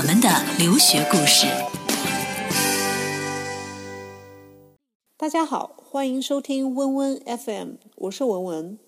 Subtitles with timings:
[0.00, 1.46] 我们的留学故事。
[5.18, 8.78] 大家好，欢迎收听温温 FM，我是文文。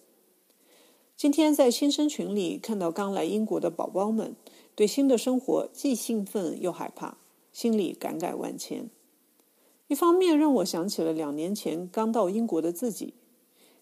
[1.14, 4.34] 今天在新生群里看到刚来英国的宝宝们，
[4.75, 7.19] 对新的生活既兴奋又害怕，
[7.52, 8.88] 心里感慨万千。
[9.88, 13.12] 一方面让我想起了两年前刚到英国的自己，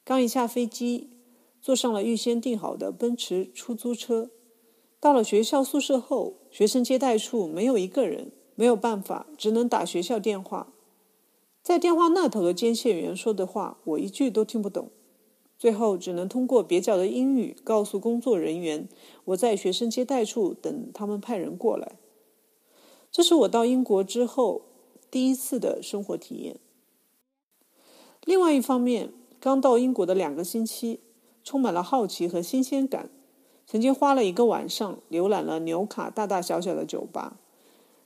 [0.02, 1.10] 刚一下飞机，
[1.62, 4.30] 坐上了预先订好的奔驰出租车，
[5.00, 10.72] 到了学校宿舍后，学生接待处没有一个人，没有办法，只能打学校电话。
[11.62, 14.90] 在电话那头的接线员说的话，我一句都听不懂，
[15.58, 18.88] 最后只能通过蹩脚的英语告诉工作人员
[19.24, 21.92] 我在学生接待处等他们派人过来。
[23.10, 24.66] 这是我到英国之后。
[25.12, 26.60] 第一次的生活体验。
[28.24, 31.00] 另外一方面，刚到英国的两个星期，
[31.42, 33.10] 充满了好奇和新鲜感。
[33.70, 37.36] 曾经花了一个晚上浏览了纽卡大大小小的酒吧。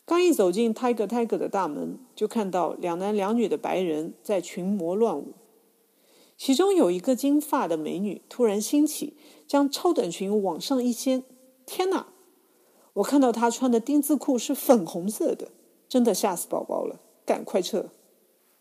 [0.05, 5.33] 刚一走进 Tiger Tiger 的大门，就看到两男两女的白人在群魔乱舞。
[6.37, 11.25] 其中有一个金发的美女突然兴起，将超短裙往上一掀。
[11.65, 12.09] 天哪！
[12.93, 15.49] 我看到她穿的丁字裤是粉红色的。
[15.89, 17.87] 真的吓死宝宝了，赶快撤！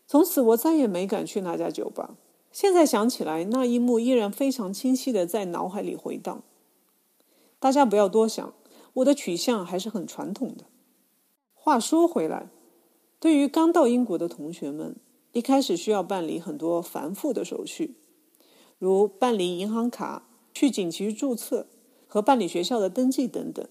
[0.06, 2.16] 从此我再也没敢去那家酒吧。
[2.50, 6.42] 现在想起来，那一幕依然非常清晰的在脑海里回荡。
[7.64, 8.52] 大家不要多想，
[8.92, 10.66] 我的取向还是很传统的。
[11.54, 12.50] 话说回来，
[13.18, 14.96] 对于刚到英国的同学们，
[15.32, 17.96] 一开始需要办理很多繁复的手续，
[18.78, 21.66] 如办理银行卡、去警局注册
[22.06, 23.66] 和办理学校的登记等等。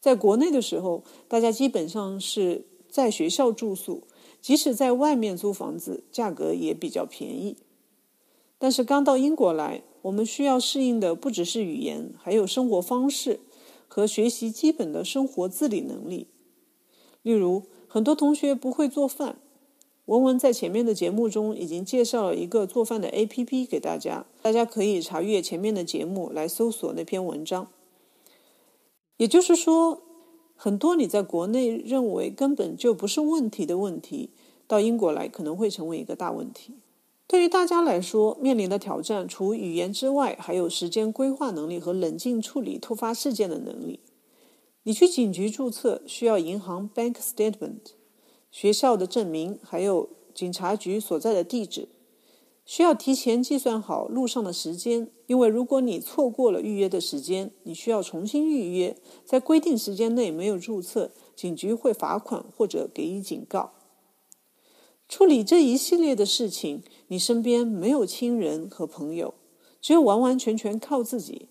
[0.00, 4.08] 在国内的时候，大家基本上是在学校住宿，
[4.40, 7.58] 即使在外面租房子，价格也比较便宜。
[8.58, 13.40] 但是刚到英国来，我们需要适应的不只是语言，还有生活方式
[13.88, 16.28] 和学习基本的生活自理能力。
[17.22, 19.36] 例如，很多同学不会做饭，
[20.04, 27.66] 文文在前面的节目中已经介绍了一个做饭的 APP 给大家，大家可以查阅前面的节目来搜索那篇文章。
[29.16, 30.02] 也就是说，
[30.54, 34.30] 很多你在国内认为根本就不是问题的问题，
[34.68, 36.74] 到英国来可能会成为一个大问题。
[37.28, 44.00] 对于大家来说，面临的挑战除语言之外，还有时间规划能力和冷静处理突发事件的能力。
[44.84, 47.94] 你去警局注册需要银行 bank statement、
[48.52, 51.88] 学校的证明，还有警察局所在的地址。
[52.64, 58.96] 需要提前计算好路上的时间，因为如果你错过了预约的时间，你需要重新预约。
[59.24, 63.72] 在规定时间内没有注册，警局会罚款或者给予警告。
[65.08, 69.34] 处理这一系列的事情，你身边没有亲人和朋友，
[69.80, 71.48] 只有完完全全靠自己。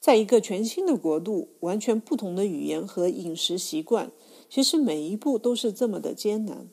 [0.00, 4.10] 在一个全新的国度，完全不同的语言和饮食习惯，
[4.48, 6.68] 其实每一步都是这么的艰难。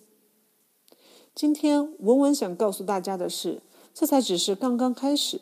[1.36, 3.62] 今天文文想告诉大家的是，
[3.94, 5.42] 这才只是刚刚开始。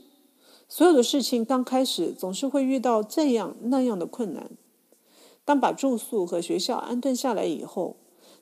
[0.67, 4.51] 所有的事情刚开始总是会遇到这样那样的困难。
[5.45, 7.95] 当把住宿和学校安顿下来以后，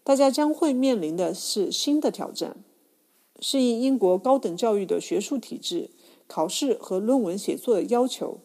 [0.05, 2.57] 大家将会面临的是新的挑战：
[3.39, 5.89] 适应英国高等教育的学术体制、
[6.27, 8.37] 考试和论文写作的要求。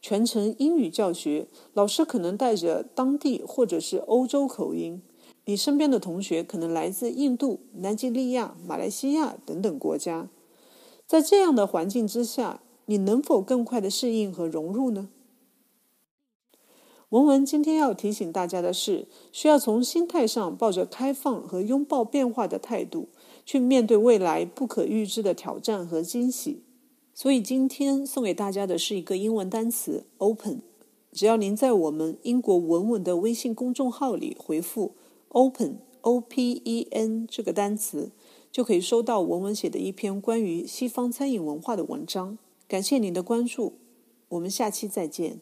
[0.00, 5.02] 全程英语教学，老师可能带着当地或者是欧洲口音。
[5.44, 10.30] 你身边的同学可能来自印度、南极利亚、马来西亚等等国家，
[11.06, 15.10] 在这样的环境之下，你能否更快的适应和融入呢？
[17.10, 23.08] 文文今天要提醒大家的是，需要从心态上抱着开放和拥抱变化的态度，
[23.46, 26.62] 去面对未来不可预知的挑战和惊喜。
[27.14, 30.60] 所以今天送给大家的是一个英文单词 “open”，
[31.10, 34.92] 只要您在我们英国文文的微信公众号里回复。
[35.30, 38.12] Open O P E N 这个单词，
[38.50, 42.38] 就可以收到文文写的一篇关于西方餐饮文化的文章。
[42.66, 43.74] 感谢您的关注，
[44.28, 45.40] 我们下期再见。